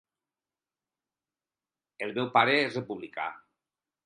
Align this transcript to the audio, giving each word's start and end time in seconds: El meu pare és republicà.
El 2.07 2.15
meu 2.19 2.33
pare 2.39 2.57
és 2.63 2.81
republicà. 2.81 3.31